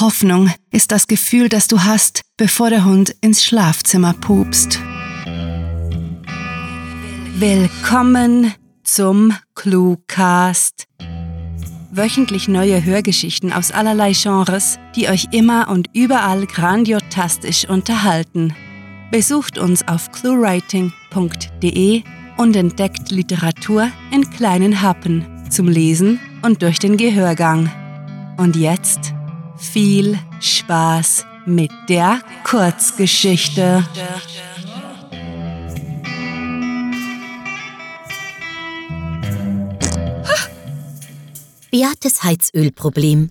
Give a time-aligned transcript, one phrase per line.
[0.00, 4.78] Hoffnung ist das Gefühl, das du hast, bevor der Hund ins Schlafzimmer pupst.
[7.38, 8.52] Willkommen
[8.84, 10.86] zum Cluecast.
[11.90, 18.54] Wöchentlich neue Hörgeschichten aus allerlei Genres, die euch immer und überall grandiotastisch unterhalten.
[19.10, 22.02] Besucht uns auf cluewriting.de
[22.36, 27.70] und entdeckt Literatur in kleinen Happen zum Lesen und durch den Gehörgang.
[28.36, 29.15] Und jetzt
[29.56, 33.84] viel Spaß mit der Kurzgeschichte.
[41.70, 43.30] Beates Heizölproblem.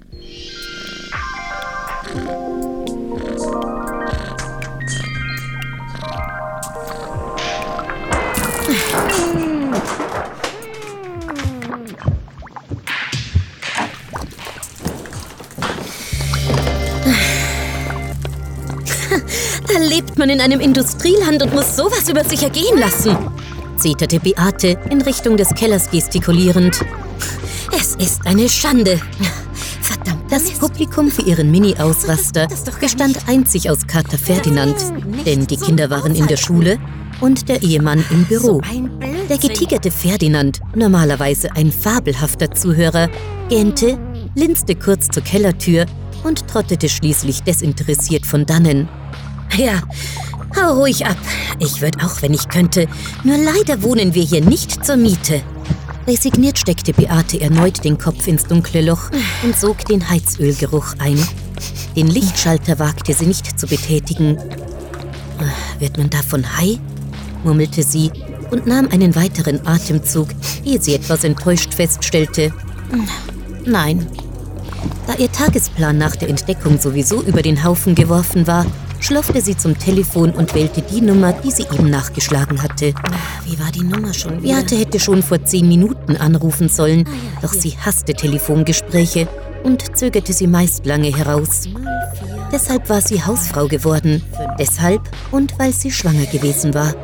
[20.15, 23.17] Lebt man in einem Industrieland und muss sowas über sich ergehen lassen,
[23.75, 26.79] zeterte Beate in Richtung des Kellers gestikulierend.
[27.77, 29.01] Es ist eine Schande.
[29.81, 30.31] Verdammt.
[30.31, 32.47] Das Publikum für ihren Mini-Ausraster
[32.79, 34.77] bestand einzig aus Kater Ferdinand,
[35.25, 36.79] denn die Kinder waren in der Schule
[37.19, 38.61] und der Ehemann im Büro.
[39.29, 43.09] Der getigerte Ferdinand, normalerweise ein fabelhafter Zuhörer,
[43.49, 43.99] gähnte,
[44.33, 45.85] linste kurz zur Kellertür
[46.23, 48.87] und trottete schließlich desinteressiert von dannen.
[49.57, 49.81] Ja,
[50.55, 51.17] hau ruhig ab.
[51.59, 52.87] Ich würde auch, wenn ich könnte.
[53.23, 55.41] Nur leider wohnen wir hier nicht zur Miete.
[56.07, 59.09] Resigniert steckte Beate erneut den Kopf ins dunkle Loch
[59.43, 61.17] und sog den Heizölgeruch ein.
[61.95, 64.37] Den Lichtschalter wagte sie nicht zu betätigen.
[65.79, 66.79] Wird man davon high?
[67.43, 68.11] murmelte sie
[68.51, 70.27] und nahm einen weiteren Atemzug,
[70.63, 72.51] ehe sie etwas enttäuscht feststellte.
[73.65, 74.05] Nein.
[75.07, 78.65] Da ihr Tagesplan nach der Entdeckung sowieso über den Haufen geworfen war,
[79.05, 82.91] schlurfte sie zum Telefon und wählte die Nummer, die sie eben nachgeschlagen hatte.
[83.45, 84.55] Wie war die Nummer schon wieder?
[84.55, 87.07] Beate hätte schon vor zehn Minuten anrufen sollen,
[87.43, 89.27] doch sie hasste Telefongespräche
[89.63, 91.69] und zögerte sie meist lange heraus.
[92.51, 94.23] Deshalb war sie Hausfrau geworden.
[94.57, 95.01] Deshalb
[95.31, 96.95] und weil sie schwanger gewesen war.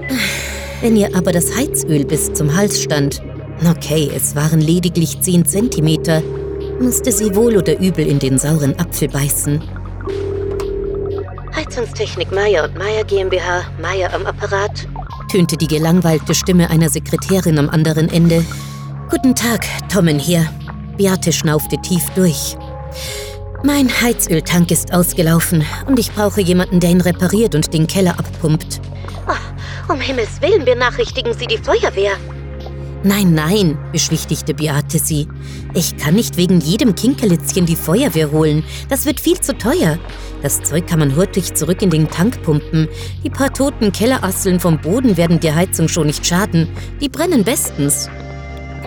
[0.81, 3.21] Wenn ihr aber das Heizöl bis zum Hals stand,
[3.69, 6.23] okay, es waren lediglich 10 Zentimeter,
[6.79, 9.61] musste sie wohl oder übel in den sauren Apfel beißen.
[11.81, 14.87] Heizungstechnik Meier und Meier GmbH, Meier am Apparat,
[15.31, 18.45] tönte die gelangweilte Stimme einer Sekretärin am anderen Ende.
[19.09, 20.47] Guten Tag, Tommen hier.
[20.97, 22.55] Beate schnaufte tief durch.
[23.63, 28.79] Mein Heizöltank ist ausgelaufen und ich brauche jemanden, der ihn repariert und den Keller abpumpt.
[29.27, 32.11] Oh, um Himmels Willen benachrichtigen Sie die Feuerwehr.
[33.03, 35.27] Nein, nein, beschwichtigte Beate sie.
[35.73, 38.63] Ich kann nicht wegen jedem Kinkerlitzchen die Feuerwehr holen.
[38.89, 39.97] Das wird viel zu teuer.
[40.43, 42.87] Das Zeug kann man hurtig zurück in den Tank pumpen.
[43.23, 46.67] Die paar toten Kellerasseln vom Boden werden der Heizung schon nicht schaden.
[46.99, 48.07] Die brennen bestens.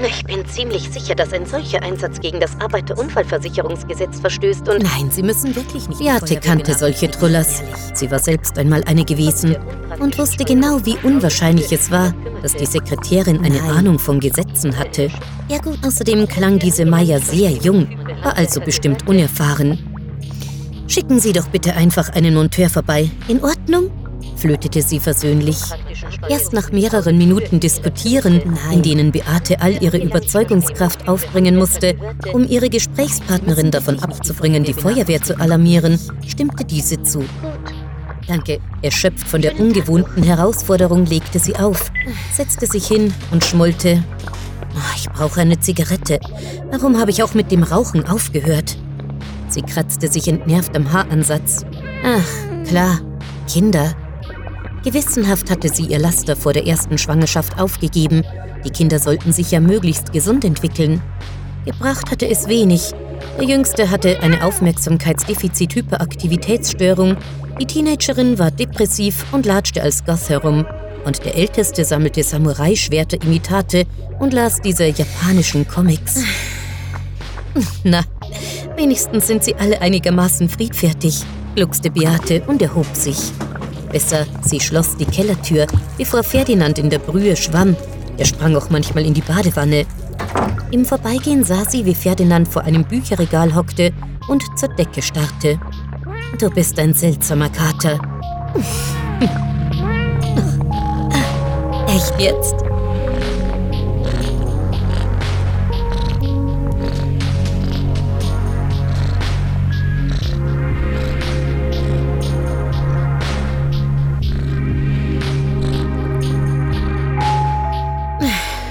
[0.09, 4.83] Ich bin ziemlich sicher, dass ein solcher Einsatz gegen das Arbeiterunfallversicherungsgesetz verstößt und...
[4.83, 6.01] Nein, Sie müssen wirklich nicht...
[6.01, 7.63] Beate kannte solche Trullers.
[7.95, 9.57] Sie war selbst einmal eine gewesen
[10.01, 15.09] und wusste genau, wie unwahrscheinlich es war, dass die Sekretärin eine Ahnung von Gesetzen hatte.
[15.49, 17.89] Ja gut, außerdem klang diese Meier sehr jung,
[18.23, 19.79] war also bestimmt unerfahren.
[20.87, 23.11] Schicken Sie doch bitte einfach einen Monteur vorbei.
[23.29, 23.91] In Ordnung?
[24.37, 25.57] flötete sie versöhnlich.
[26.29, 31.97] Erst nach mehreren Minuten Diskutieren, in denen Beate all ihre Überzeugungskraft aufbringen musste,
[32.33, 37.25] um ihre Gesprächspartnerin davon abzubringen, die Feuerwehr zu alarmieren, stimmte diese zu.
[38.27, 38.61] Danke.
[38.83, 41.91] Erschöpft von der ungewohnten Herausforderung legte sie auf,
[42.33, 44.03] setzte sich hin und schmollte.
[44.75, 46.19] Oh, ich brauche eine Zigarette.
[46.71, 48.77] Warum habe ich auch mit dem Rauchen aufgehört?
[49.49, 51.65] Sie kratzte sich entnervt am Haaransatz.
[52.05, 53.01] Ach, klar,
[53.49, 53.95] Kinder.
[54.85, 58.23] Gewissenhaft hatte sie ihr Laster vor der ersten Schwangerschaft aufgegeben.
[58.65, 61.01] Die Kinder sollten sich ja möglichst gesund entwickeln.
[61.65, 62.93] Gebracht hatte es wenig.
[63.39, 67.17] Der Jüngste hatte eine Aufmerksamkeitsdefizit-Hyperaktivitätsstörung.
[67.61, 70.67] Die Teenagerin war depressiv und latschte als Goth herum.
[71.05, 73.85] Und der Älteste sammelte Samurai-Schwerter-Imitate
[74.19, 76.23] und las diese japanischen Comics.
[77.85, 78.03] Na,
[78.77, 81.23] wenigstens sind sie alle einigermaßen friedfertig,
[81.55, 83.19] gluckste Beate und erhob sich.
[83.93, 85.67] Besser, sie schloss die Kellertür,
[85.97, 87.77] bevor Ferdinand in der Brühe schwamm.
[88.17, 89.87] Er sprang auch manchmal in die Badewanne.
[90.73, 93.93] Im Vorbeigehen sah sie, wie Ferdinand vor einem Bücherregal hockte
[94.27, 95.61] und zur Decke starrte.
[96.39, 97.99] Du bist ein seltsamer Kater.
[101.87, 102.55] Echt jetzt?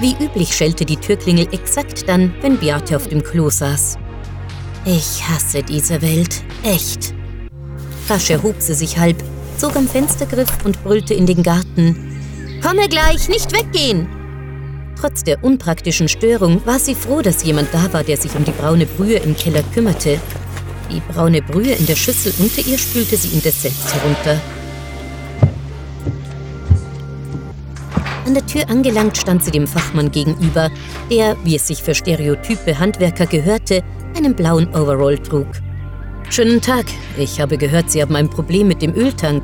[0.02, 3.98] Wie üblich schellte die Türklingel exakt dann, wenn Beate auf dem Klo saß.
[4.86, 7.16] Ich hasse diese Welt, echt.
[8.10, 9.24] Rasch erhob sie sich halb,
[9.58, 12.20] zog am Fenstergriff und brüllte in den Garten.
[12.62, 14.08] Komme gleich, nicht weggehen!
[15.00, 18.52] Trotz der unpraktischen Störung war sie froh, dass jemand da war, der sich um die
[18.52, 20.20] braune Brühe im Keller kümmerte.
[20.92, 24.40] Die braune Brühe in der Schüssel unter ihr spülte sie indes selbst herunter.
[28.26, 30.70] An der Tür angelangt stand sie dem Fachmann gegenüber,
[31.12, 33.84] der, wie es sich für stereotype Handwerker gehörte,
[34.16, 35.48] einen blauen Overall trug.
[36.30, 36.86] Schönen Tag,
[37.18, 39.44] ich habe gehört, Sie haben ein Problem mit dem Öltank.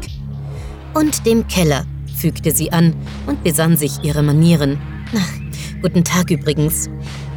[0.93, 1.85] Und dem Keller,
[2.19, 2.93] fügte sie an
[3.25, 4.77] und besann sich ihrer Manieren.
[5.15, 6.89] Ach, guten Tag übrigens.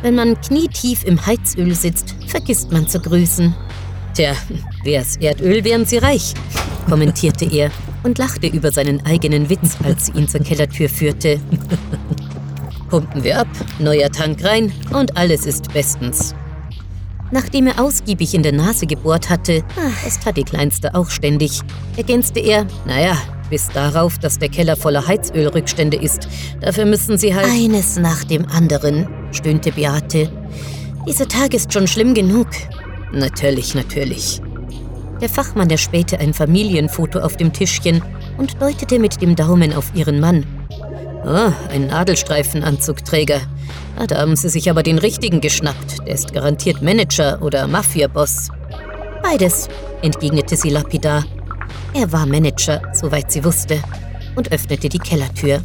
[0.02, 3.54] Wenn man knietief im Heizöl sitzt, vergisst man zu grüßen.
[4.14, 4.34] Tja,
[4.84, 6.34] wär's Erdöl, wären Sie reich,
[6.88, 7.70] kommentierte er
[8.02, 11.40] und lachte über seinen eigenen Witz, als sie ihn zur Kellertür führte.
[12.90, 13.48] Pumpen wir ab,
[13.78, 16.34] neuer Tank rein und alles ist bestens.
[17.32, 19.64] Nachdem er ausgiebig in der Nase gebohrt hatte,
[20.04, 21.60] das tat die Kleinste auch ständig,
[21.96, 23.16] ergänzte er, naja,
[23.48, 26.28] bis darauf, dass der Keller voller Heizölrückstände ist.
[26.60, 27.46] Dafür müssen sie halt...
[27.46, 30.30] Eines nach dem anderen, stöhnte Beate.
[31.08, 32.48] Dieser Tag ist schon schlimm genug.
[33.12, 34.42] Natürlich, natürlich.
[35.22, 38.02] Der Fachmann erspähte ein Familienfoto auf dem Tischchen
[38.36, 40.44] und deutete mit dem Daumen auf ihren Mann.
[41.24, 43.40] Oh, ein Nadelstreifenanzugträger.
[43.96, 46.06] Ah, da haben sie sich aber den richtigen geschnappt.
[46.06, 48.48] Der ist garantiert Manager oder Mafia-Boss.
[49.22, 49.68] Beides,
[50.02, 51.24] entgegnete sie lapidar.
[51.94, 53.78] Er war Manager, soweit sie wusste,
[54.34, 55.60] und öffnete die Kellertür.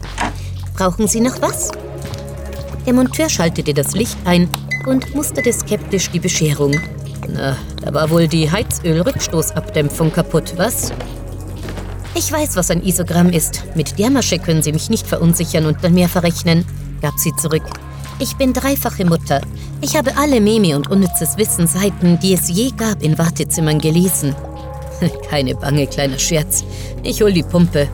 [0.76, 1.72] Brauchen Sie noch was?
[2.86, 4.48] Der Monteur schaltete das Licht ein
[4.86, 6.80] und musterte skeptisch die Bescherung.
[7.28, 10.94] Na, da war wohl die Heizölrückstoßabdämpfung kaputt, was?
[12.18, 13.64] Ich weiß, was ein Isogramm ist.
[13.76, 16.66] Mit der Masche können Sie mich nicht verunsichern und dann mehr verrechnen,
[17.00, 17.62] gab sie zurück.
[18.18, 19.40] Ich bin dreifache Mutter.
[19.82, 24.34] Ich habe alle Meme und unnützes Wissen Seiten, die es je gab, in Wartezimmern gelesen.
[25.30, 26.64] Keine Bange, kleiner Scherz.
[27.04, 27.88] Ich hol die Pumpe.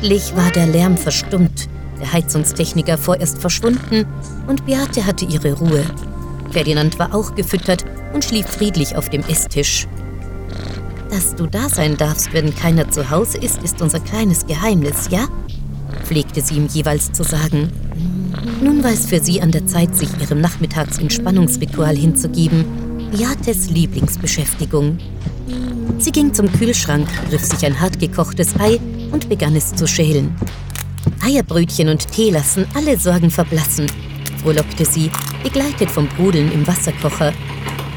[0.00, 1.68] Endlich war der Lärm verstummt,
[2.00, 4.06] der Heizungstechniker vorerst verschwunden
[4.46, 5.84] und Beate hatte ihre Ruhe.
[6.52, 9.86] Ferdinand war auch gefüttert und schlief friedlich auf dem Esstisch.
[11.10, 15.28] Dass du da sein darfst, wenn keiner zu Hause ist, ist unser kleines Geheimnis, ja?
[16.04, 17.68] pflegte sie ihm jeweils zu sagen.
[18.62, 22.64] Nun war es für sie an der Zeit, sich ihrem Nachmittagsentspannungsritual hinzugeben,
[23.12, 24.96] Beates Lieblingsbeschäftigung.
[25.98, 28.80] Sie ging zum Kühlschrank, griff sich ein hartgekochtes Ei
[29.12, 30.34] und begann es zu schälen.
[31.24, 33.86] Eierbrötchen und Tee lassen alle Sorgen verblassen,
[34.42, 35.10] frohlockte sie,
[35.42, 37.32] begleitet vom Brodeln im Wasserkocher.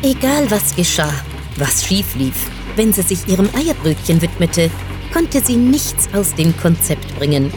[0.01, 1.13] Egal was geschah,
[1.57, 4.69] was schief lief, wenn sie sich ihrem Eierbrötchen widmete,
[5.13, 7.53] konnte sie nichts aus dem Konzept bringen.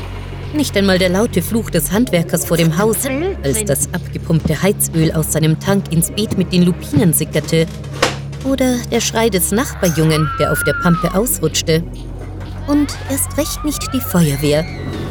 [0.54, 2.98] Nicht einmal der laute Fluch des Handwerkers vor dem Haus,
[3.42, 7.66] als das abgepumpte Heizöl aus seinem Tank ins Beet mit den Lupinen sickerte
[8.46, 11.82] oder der Schrei des Nachbarjungen, der auf der Pampe ausrutschte.
[12.66, 14.64] Und erst recht nicht die Feuerwehr,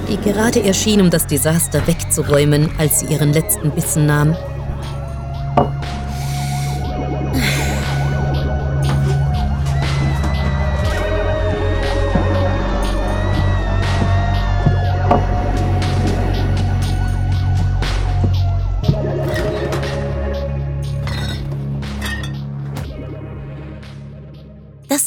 [0.09, 4.35] die gerade erschien, um das Desaster wegzuräumen, als sie ihren letzten Bissen nahm.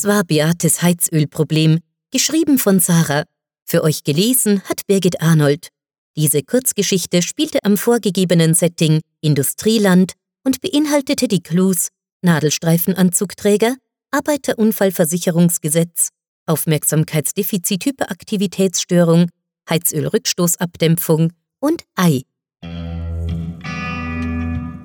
[0.08, 1.78] War Beates Heizölproblem,
[2.10, 3.22] geschrieben von Sarah.
[3.64, 5.68] Für euch gelesen hat Birgit Arnold.
[6.16, 11.88] Diese Kurzgeschichte spielte am vorgegebenen Setting Industrieland und beinhaltete die Clues
[12.22, 13.76] Nadelstreifenanzugträger,
[14.10, 16.08] Arbeiterunfallversicherungsgesetz,
[16.46, 19.28] Aufmerksamkeitsdefizit-Hyperaktivitätsstörung,
[19.68, 22.22] Heizölrückstoßabdämpfung und Ei.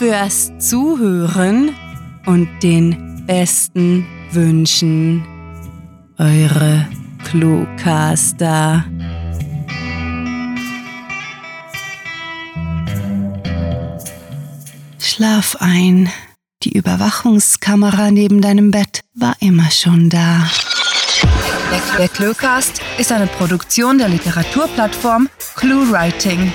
[0.00, 1.76] fürs Zuhören
[2.24, 5.22] und den besten Wünschen.
[6.16, 6.88] Eure
[7.22, 8.86] Cluecaster.
[14.98, 16.08] Schlaf ein.
[16.62, 20.48] Die Überwachungskamera neben deinem Bett war immer schon da.
[21.98, 26.54] Der Cluecast ist eine Produktion der Literaturplattform ClueWriting.